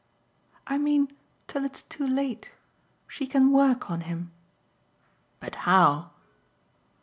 [0.65, 1.09] "I mean
[1.45, 2.55] till it's too late.
[3.07, 4.31] She can work on him."
[5.39, 6.09] "But how?"